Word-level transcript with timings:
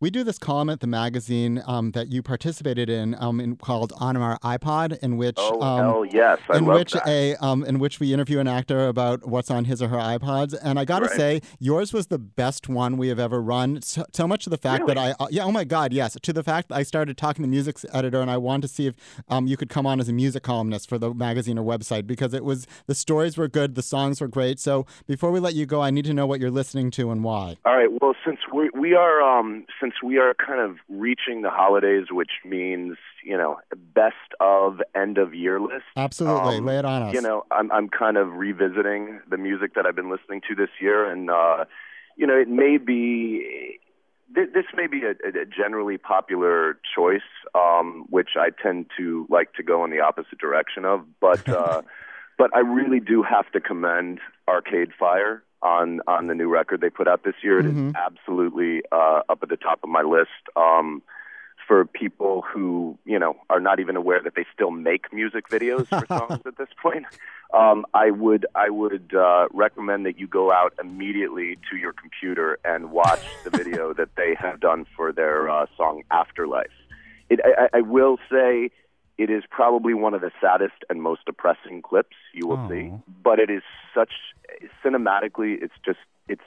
we 0.00 0.10
do 0.10 0.24
this 0.24 0.38
column 0.38 0.70
at 0.70 0.80
the 0.80 0.86
magazine 0.86 1.62
um, 1.66 1.90
that 1.92 2.08
you 2.10 2.22
participated 2.22 2.88
in, 2.88 3.14
um, 3.18 3.38
in 3.38 3.56
called 3.56 3.92
On 4.00 4.16
Our 4.16 4.38
iPod, 4.38 4.98
in 5.00 5.18
which 5.18 5.36
Oh, 5.38 5.60
um, 5.60 5.84
hell 5.84 6.04
yes. 6.06 6.38
I 6.48 6.56
in 6.56 6.64
which 6.64 6.92
that. 6.92 7.06
a 7.06 7.36
um, 7.36 7.62
in 7.64 7.78
which 7.78 8.00
we 8.00 8.14
interview 8.14 8.38
an 8.38 8.48
actor 8.48 8.88
about 8.88 9.26
what's 9.28 9.50
on 9.50 9.66
his 9.66 9.82
or 9.82 9.88
her 9.88 9.98
iPods, 9.98 10.54
and 10.62 10.78
I 10.78 10.84
got 10.86 11.00
to 11.00 11.06
Right. 11.06 11.16
say, 11.16 11.40
yours 11.58 11.92
was 11.92 12.06
the 12.06 12.18
best 12.18 12.68
one 12.68 12.96
we 12.96 13.08
have 13.08 13.18
ever 13.18 13.42
run. 13.42 13.82
So, 13.82 14.04
so 14.12 14.26
much 14.26 14.44
to 14.44 14.50
the 14.50 14.56
fact 14.58 14.86
that 14.86 14.96
I 14.96 15.12
uh, 15.20 15.26
yeah, 15.30 15.44
oh 15.44 15.52
my 15.52 15.64
god, 15.64 15.92
yes, 15.92 16.16
to 16.20 16.32
the 16.32 16.42
fact 16.42 16.68
that 16.70 16.76
I 16.76 16.82
started 16.82 17.18
talking 17.18 17.42
to 17.42 17.46
the 17.46 17.50
music 17.50 17.76
editor, 17.92 18.20
and 18.22 18.30
I 18.30 18.38
wanted 18.38 18.62
to 18.62 18.68
see 18.68 18.86
if 18.86 18.94
um, 19.28 19.46
you 19.46 19.56
could 19.58 19.68
come 19.68 19.86
on 19.86 20.00
as 20.00 20.08
a 20.08 20.12
music 20.12 20.42
columnist 20.42 20.88
for 20.88 20.96
the 20.98 21.12
magazine 21.12 21.58
or 21.58 21.64
website 21.64 22.06
because 22.06 22.32
it 22.32 22.44
was 22.44 22.66
the 22.86 22.94
stories 22.94 23.36
were 23.36 23.48
good, 23.48 23.74
the 23.74 23.82
songs 23.82 24.20
were 24.20 24.28
great. 24.28 24.58
So 24.58 24.86
before 25.06 25.30
we 25.30 25.40
let 25.40 25.54
you 25.54 25.66
go, 25.66 25.82
I 25.82 25.90
need 25.90 26.04
to 26.06 26.14
know 26.14 26.26
what 26.26 26.40
you're 26.40 26.50
listening 26.50 26.90
to 26.92 27.10
and 27.10 27.22
why. 27.22 27.56
All 27.66 27.76
right. 27.76 27.88
Well, 28.00 28.14
since 28.24 28.38
we 28.54 28.70
we 28.74 28.94
are 28.94 29.20
um 29.20 29.66
since 29.80 29.89
we 30.02 30.18
are 30.18 30.34
kind 30.34 30.60
of 30.60 30.76
reaching 30.88 31.42
the 31.42 31.50
holidays, 31.50 32.06
which 32.10 32.30
means 32.44 32.96
you 33.24 33.36
know 33.36 33.58
best 33.94 34.14
of 34.40 34.80
end 34.94 35.18
of 35.18 35.34
year 35.34 35.60
list. 35.60 35.84
Absolutely, 35.96 36.56
Um, 36.56 36.66
lay 36.66 36.78
it 36.78 36.84
on 36.84 37.02
us. 37.02 37.14
You 37.14 37.20
know, 37.20 37.44
I'm 37.50 37.70
I'm 37.72 37.88
kind 37.88 38.16
of 38.16 38.32
revisiting 38.34 39.20
the 39.28 39.36
music 39.36 39.74
that 39.74 39.86
I've 39.86 39.96
been 39.96 40.10
listening 40.10 40.40
to 40.48 40.54
this 40.54 40.70
year, 40.80 41.10
and 41.10 41.30
uh, 41.30 41.64
you 42.16 42.26
know, 42.26 42.36
it 42.36 42.48
may 42.48 42.78
be 42.78 43.78
th- 44.34 44.50
this 44.52 44.66
may 44.74 44.86
be 44.86 45.02
a, 45.04 45.10
a 45.10 45.44
generally 45.46 45.98
popular 45.98 46.78
choice, 46.94 47.20
um, 47.54 48.06
which 48.10 48.30
I 48.36 48.50
tend 48.50 48.86
to 48.96 49.26
like 49.28 49.54
to 49.54 49.62
go 49.62 49.84
in 49.84 49.90
the 49.90 50.00
opposite 50.00 50.38
direction 50.38 50.84
of, 50.84 51.04
but. 51.20 51.46
Uh, 51.60 51.82
but 52.38 52.56
I 52.56 52.60
really 52.60 53.00
do 53.00 53.22
have 53.22 53.52
to 53.52 53.60
commend 53.60 54.18
Arcade 54.48 54.92
Fire 54.98 55.42
on 55.62 56.00
on 56.06 56.26
the 56.26 56.34
new 56.34 56.48
record 56.48 56.80
they 56.80 56.90
put 56.90 57.08
out 57.08 57.22
this 57.24 57.34
year. 57.42 57.60
It 57.60 57.66
is 57.66 57.72
Mhm. 57.74 57.94
absolutely 57.94 58.82
uh, 58.92 59.22
up 59.28 59.42
at 59.42 59.48
the 59.48 59.56
top 59.56 59.80
of 59.82 59.88
my 59.90 60.02
list. 60.02 60.30
Um, 60.56 61.02
for 61.68 61.84
people 61.84 62.42
who 62.42 62.98
you 63.04 63.18
know 63.18 63.36
are 63.48 63.60
not 63.60 63.78
even 63.78 63.94
aware 63.94 64.20
that 64.20 64.34
they 64.34 64.44
still 64.52 64.72
make 64.72 65.12
music 65.12 65.48
videos 65.48 65.86
for 65.86 66.04
songs 66.18 66.40
at 66.44 66.56
this 66.56 66.68
point, 66.82 67.04
um, 67.54 67.86
I 67.94 68.10
would 68.10 68.44
I 68.56 68.70
would 68.70 69.14
uh, 69.14 69.46
recommend 69.52 70.04
that 70.06 70.18
you 70.18 70.26
go 70.26 70.50
out 70.50 70.72
immediately 70.82 71.58
to 71.70 71.76
your 71.76 71.92
computer 71.92 72.58
and 72.64 72.90
watch 72.90 73.22
the 73.44 73.50
video 73.60 73.92
that 73.94 74.08
they 74.16 74.34
have 74.40 74.58
done 74.60 74.84
for 74.96 75.12
their 75.12 75.48
uh, 75.48 75.66
song 75.76 76.02
Afterlife. 76.10 76.72
It, 77.28 77.38
I, 77.44 77.66
I 77.66 77.78
I 77.78 77.80
will 77.82 78.18
say 78.30 78.70
it 79.16 79.28
is 79.30 79.44
probably 79.50 79.92
one 79.94 80.14
of 80.14 80.22
the 80.22 80.32
saddest 80.40 80.82
and 80.88 81.02
most 81.02 81.24
depressing 81.26 81.82
clips 81.82 82.16
you 82.32 82.48
will 82.48 82.68
see, 82.68 82.90
but 83.22 83.38
it 83.38 83.50
is 83.50 83.62
such 83.94 84.12
cinematically 84.84 85.62
it's 85.62 85.74
just 85.84 85.98
it's 86.28 86.42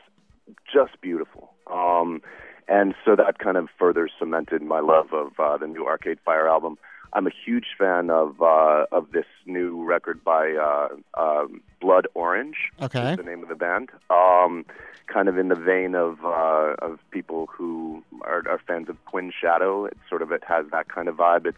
just 0.72 1.00
beautiful. 1.02 1.54
Um, 1.72 2.22
and 2.68 2.96
so 3.04 3.16
that 3.16 3.40
kind 3.40 3.58
of 3.58 3.68
further 3.78 4.10
cemented 4.20 4.62
my 4.62 4.80
love 4.80 5.14
of 5.14 5.40
uh, 5.40 5.58
the 5.58 5.68
new 5.68 5.86
Arcade 5.86 6.20
Fire 6.24 6.48
album. 6.48 6.78
I'm 7.16 7.28
a 7.28 7.32
huge 7.46 7.68
fan 7.78 8.10
of 8.10 8.42
uh, 8.42 8.86
of 8.92 9.12
this 9.12 9.26
new 9.46 9.84
record 9.84 10.24
by 10.24 10.54
uh, 10.54 10.88
um, 11.20 11.62
Blood 11.80 12.08
Orange. 12.16 12.56
Okay. 12.82 13.12
is 13.12 13.18
the 13.18 13.24
name 13.24 13.44
of 13.44 13.50
the 13.50 13.56
band. 13.56 13.90
Um, 14.10 14.66
kind 15.08 15.30
of 15.30 15.38
in 15.38 15.50
the 15.50 15.56
vein 15.56 15.94
of 15.94 16.26
uh, 16.26 16.76
of 16.82 17.00
people 17.12 17.48
who 17.56 18.04
are, 18.22 18.48
are 18.50 18.60
fans 18.66 18.90
of 18.90 18.98
Twin 19.10 19.32
Shadow. 19.40 19.86
It 19.86 19.98
sort 20.10 20.22
of 20.22 20.32
it 20.32 20.44
has 20.48 20.66
that 20.72 20.90
kind 20.90 21.08
of 21.08 21.16
vibe. 21.16 21.46
It's 21.46 21.58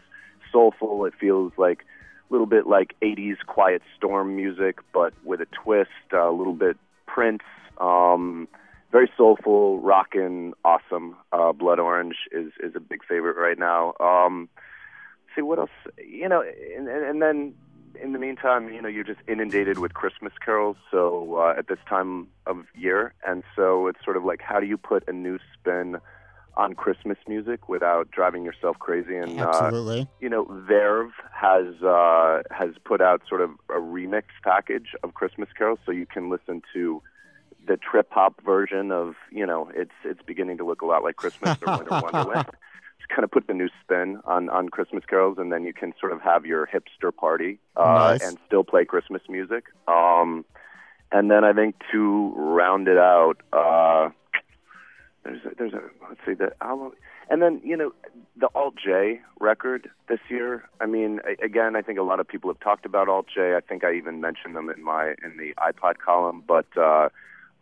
soulful. 0.52 1.06
It 1.06 1.14
feels 1.20 1.54
like 1.58 1.86
little 2.30 2.48
bit 2.48 2.68
like 2.68 2.96
80s 3.02 3.38
Quiet 3.46 3.82
Storm 3.98 4.36
music, 4.36 4.80
but 4.94 5.14
with 5.24 5.42
a 5.42 5.46
twist. 5.46 5.90
a 6.12 6.30
little 6.32 6.54
bit 6.54 6.78
Prince. 7.06 7.44
Um, 7.80 8.48
very 8.92 9.12
soulful, 9.18 9.80
rockin', 9.80 10.54
awesome. 10.64 11.18
Uh, 11.32 11.52
Blood 11.52 11.80
Orange 11.80 12.16
is 12.32 12.52
is 12.62 12.76
a 12.76 12.80
big 12.80 13.04
favorite 13.04 13.38
right 13.38 13.60
now. 13.60 13.94
Um, 14.00 14.48
see 15.36 15.42
what 15.42 15.60
else? 15.60 15.70
You 15.98 16.30
know, 16.30 16.42
and, 16.42 16.88
and, 16.88 17.22
then 17.22 17.54
in 18.02 18.14
the 18.14 18.20
meantime, 18.20 18.74
you 18.74 18.82
know, 18.82 18.88
you're 18.88 19.04
just 19.04 19.20
inundated 19.28 19.80
with 19.80 19.94
Christmas 19.94 20.34
carols. 20.44 20.78
So 20.92 21.38
uh, 21.38 21.56
at 21.58 21.68
this 21.68 21.80
time 21.90 22.28
of 22.46 22.66
year, 22.74 23.14
and 23.28 23.44
so 23.56 23.88
it's 23.88 24.04
sort 24.04 24.18
of 24.18 24.24
like, 24.24 24.42
how 24.42 24.60
do 24.60 24.66
you 24.66 24.78
put 24.78 25.04
a 25.08 25.14
new 25.14 25.40
spin 25.54 25.98
on 26.58 26.74
Christmas 26.74 27.18
music 27.28 27.68
without 27.70 28.10
driving 28.12 28.46
yourself 28.46 28.78
crazy? 28.80 29.16
And 29.18 29.40
uh, 29.40 29.70
you 30.20 30.30
know, 30.30 30.46
Verve 30.50 31.12
has 31.34 31.82
uh, 31.84 32.42
has 32.52 32.72
put 32.84 33.02
out 33.02 33.22
sort 33.28 33.42
of 33.42 33.52
a 33.70 33.80
remix 33.80 34.24
package 34.44 34.90
of 35.04 35.14
Christmas 35.14 35.50
carols, 35.58 35.80
so 35.86 35.92
you 35.92 36.06
can 36.06 36.30
listen 36.30 36.62
to 36.74 37.02
the 37.68 37.78
trip 37.78 38.08
hop 38.12 38.42
version 38.46 38.92
of 38.92 39.16
you 39.32 39.46
know, 39.46 39.70
it's 39.76 39.92
it's 40.04 40.22
beginning 40.26 40.58
to 40.58 40.66
look 40.66 40.82
a 40.82 40.86
lot 40.86 41.04
like 41.04 41.16
Christmas 41.16 41.58
or 41.66 41.78
Winter 41.78 41.90
Wonderland. 42.04 42.48
Just 43.00 43.10
kind 43.10 43.24
of 43.24 43.32
put 43.32 43.48
the 43.48 43.54
new 43.54 43.70
spin 43.84 44.20
on 44.26 44.50
on 44.50 44.70
Christmas 44.70 45.04
carols, 45.08 45.38
and 45.38 45.52
then 45.52 45.64
you 45.64 45.74
can 45.74 45.94
sort 46.00 46.12
of 46.12 46.22
have 46.22 46.46
your 46.46 46.68
hipster 46.68 47.16
party 47.16 47.60
uh, 47.76 47.84
Nice. 47.84 48.28
and 48.28 48.38
still 48.48 48.64
play 48.64 48.86
Christmas 48.86 49.22
music. 49.30 49.66
Um, 49.88 50.46
and 51.12 51.30
then 51.30 51.44
I 51.44 51.54
think 51.54 51.76
to 51.92 52.34
round 52.36 52.88
it 52.88 52.98
out, 52.98 53.36
uh, 53.54 54.10
there's 55.26 55.44
a, 55.46 55.56
there's 55.58 55.74
a 55.74 55.82
let's 56.08 56.22
see 56.26 56.34
the 56.34 56.54
album, 56.62 56.92
and 57.30 57.42
then 57.42 57.60
you 57.64 57.76
know 57.76 57.92
the 58.38 58.48
alt-J 58.54 59.20
record 59.40 59.90
this 60.08 60.20
year. 60.30 60.64
I 60.80 60.86
mean, 60.86 61.20
again, 61.44 61.76
I 61.76 61.82
think 61.82 61.98
a 61.98 62.04
lot 62.04 62.20
of 62.20 62.28
people 62.28 62.50
have 62.50 62.60
talked 62.60 62.86
about 62.86 63.10
alt-J. 63.10 63.56
I 63.56 63.60
think 63.62 63.84
I 63.84 63.94
even 63.96 64.22
mentioned 64.22 64.56
them 64.56 64.70
in 64.70 64.84
my 64.84 65.16
in 65.24 65.38
the 65.38 65.54
iPod 65.58 65.98
column, 65.98 66.44
but 66.48 66.68
uh, 66.78 67.10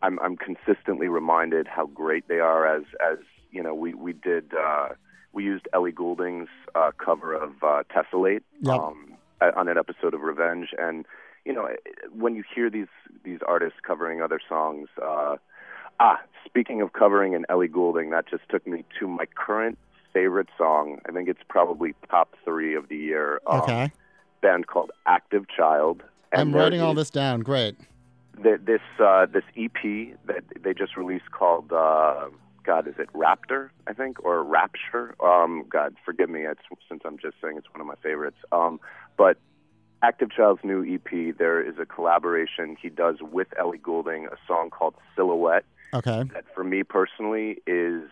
I'm 0.02 0.20
I'm 0.20 0.36
consistently 0.36 1.08
reminded 1.08 1.68
how 1.68 1.86
great 1.88 2.28
they 2.28 2.40
are. 2.40 2.68
As 2.68 2.84
as 3.04 3.20
you 3.52 3.64
know, 3.64 3.74
we 3.74 3.94
we 3.94 4.14
did 4.14 4.52
uh, 4.54 4.90
we 5.32 5.46
used 5.46 5.68
Ellie 5.74 5.92
Goulding's 5.94 6.50
uh, 6.76 6.92
cover 7.04 7.34
of 7.34 7.52
uh, 7.64 7.84
Tessellate 7.96 8.44
Yep. 8.62 8.80
um, 8.80 9.14
on 9.56 9.68
an 9.70 9.78
episode 9.78 10.14
of 10.14 10.22
Revenge, 10.22 10.70
and 10.78 11.06
you 11.46 11.54
know 11.54 11.70
when 12.12 12.36
you 12.36 12.44
hear 12.54 12.70
these 12.70 12.88
these 13.24 13.40
artists 13.48 13.80
covering 13.82 14.22
other 14.22 14.42
songs. 14.48 14.90
Uh, 15.02 15.38
Ah, 16.00 16.20
speaking 16.46 16.82
of 16.82 16.94
covering 16.94 17.36
and 17.36 17.46
Ellie 17.50 17.68
Goulding, 17.68 18.10
that 18.12 18.28
just 18.28 18.44
took 18.50 18.66
me 18.68 18.84
to 19.00 19.08
my 19.08 19.26
current 19.36 19.78
favorite 20.14 20.50
song. 20.58 21.00
I 21.08 21.12
think 21.12 21.30
it's 21.30 21.42
probably 21.50 21.96
top 22.10 22.36
three 22.44 22.76
of 22.76 22.90
the 22.90 22.98
year. 22.98 23.40
Um, 23.48 23.62
Okay. 23.62 23.92
Band 24.42 24.68
called 24.68 24.92
Active 25.06 25.46
Child. 25.48 26.04
And 26.32 26.42
I'm 26.42 26.56
writing 26.56 26.82
all 26.82 26.94
this 26.94 27.10
down. 27.10 27.40
Great. 27.42 27.76
th- 28.42 28.60
This 28.66 28.82
uh, 29.00 29.26
this 29.28 29.44
EP 29.56 30.16
that 30.26 30.44
they 30.62 30.74
just 30.74 30.98
released 30.98 31.32
called 31.32 31.72
uh, 31.72 32.26
God, 32.64 32.88
is 32.88 32.96
it 32.98 33.12
Raptor? 33.14 33.70
I 33.88 33.94
think 33.94 34.24
or 34.26 34.44
Rapture? 34.44 35.16
Um, 35.24 35.64
God, 35.70 35.96
forgive 36.04 36.30
me. 36.30 36.42
It's 36.46 36.62
since 36.90 37.02
I'm 37.06 37.18
just 37.18 37.36
saying 37.42 37.58
it's 37.58 37.70
one 37.72 37.80
of 37.82 37.88
my 37.88 37.96
favorites. 38.04 38.38
Um, 38.52 38.80
but 39.18 39.38
Active 40.04 40.30
Child's 40.32 40.62
new 40.66 40.84
EP, 40.84 41.36
there 41.38 41.62
is 41.62 41.76
a 41.80 41.86
collaboration 41.86 42.76
he 42.80 42.90
does 42.90 43.18
with 43.22 43.48
Ellie 43.58 43.78
Goulding, 43.78 44.26
a 44.28 44.36
song 44.46 44.70
called 44.70 44.96
Silhouette 45.16 45.64
Okay. 45.94 46.24
that 46.34 46.44
for 46.54 46.64
me 46.66 46.84
personally 46.84 47.60
is, 47.66 48.04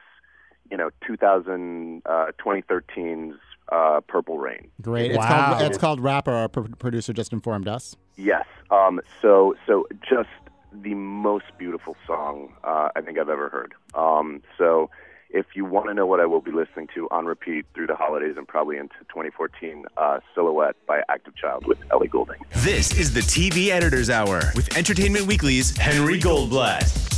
you 0.71 0.77
know, 0.77 0.89
2000, 1.05 2.01
uh, 2.05 2.27
2013's 2.43 3.35
uh, 3.73 3.99
Purple 4.07 4.37
Rain. 4.37 4.69
Great. 4.81 5.11
It's 5.11 5.17
Wow. 5.17 5.49
called 5.57 5.61
it's 5.63 5.77
called 5.77 6.01
Rapor. 6.01 6.27
Our 6.29 6.47
pr- 6.47 6.61
producer 6.79 7.11
just 7.13 7.33
informed 7.33 7.67
us. 7.67 7.95
Yes. 8.15 8.45
Um, 8.69 9.01
so, 9.21 9.55
so 9.67 9.85
just 10.01 10.29
the 10.73 10.93
most 10.93 11.45
beautiful 11.57 11.97
song 12.07 12.53
uh, 12.63 12.89
I 12.95 13.01
think 13.01 13.19
I've 13.19 13.27
ever 13.29 13.49
heard. 13.49 13.73
Um, 13.93 14.41
so, 14.57 14.89
if 15.33 15.47
you 15.55 15.65
want 15.65 15.87
to 15.87 15.93
know 15.93 16.05
what 16.05 16.19
I 16.19 16.25
will 16.25 16.41
be 16.41 16.51
listening 16.51 16.87
to 16.95 17.07
on 17.11 17.25
repeat 17.25 17.65
through 17.73 17.87
the 17.87 17.95
holidays 17.95 18.35
and 18.37 18.47
probably 18.47 18.77
into 18.77 18.95
2014, 19.09 19.85
uh, 19.97 20.19
Silhouette 20.35 20.75
by 20.87 21.01
Active 21.09 21.35
Child 21.35 21.65
with 21.67 21.79
Ellie 21.91 22.07
Goulding. 22.07 22.41
This 22.57 22.97
is 22.97 23.13
the 23.13 23.21
TV 23.21 23.69
Editor's 23.69 24.09
Hour 24.09 24.41
with 24.55 24.77
Entertainment 24.77 25.25
Weekly's 25.25 25.75
Henry 25.77 26.19
Goldblatt. 26.19 27.10